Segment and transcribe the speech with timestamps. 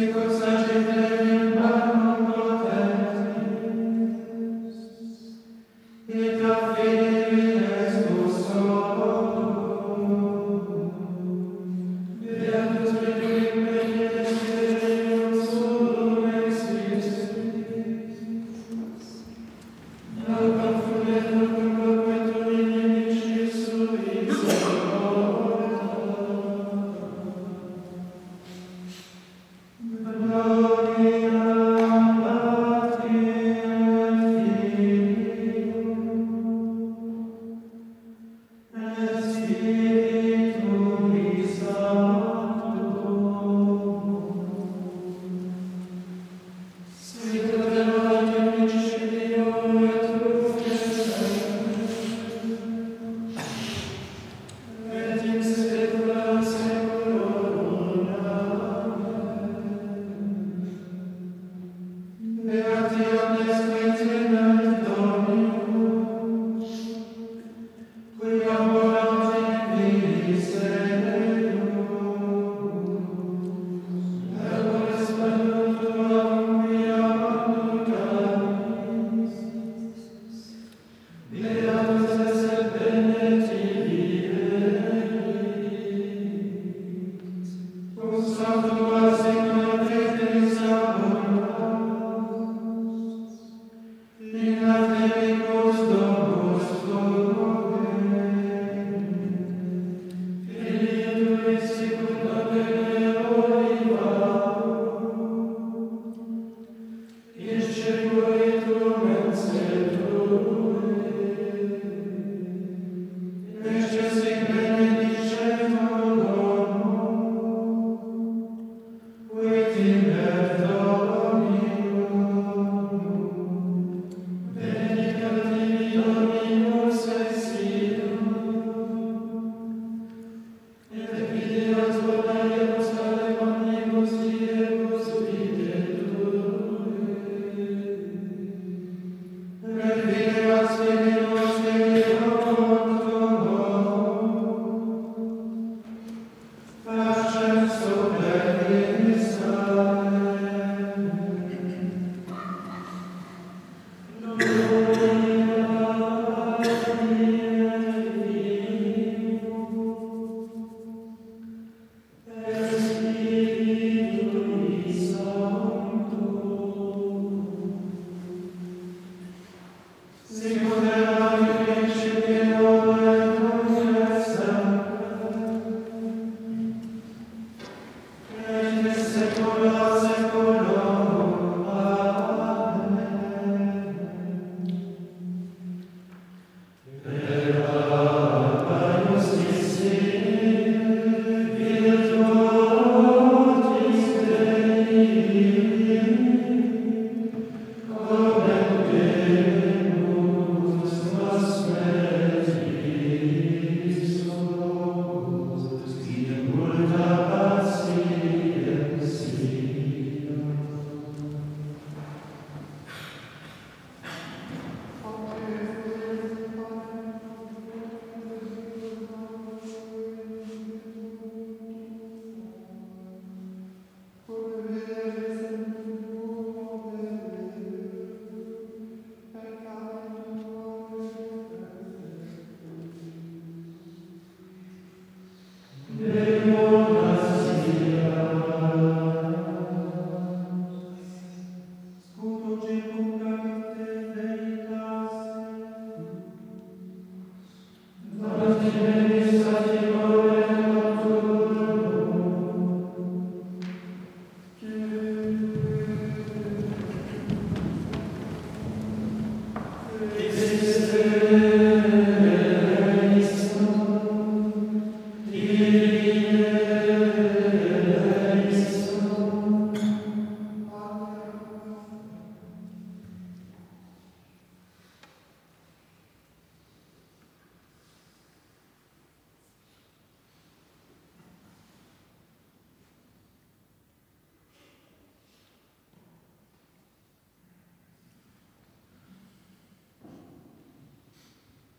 [0.00, 0.59] Pentecost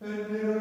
[0.03, 0.60] Ed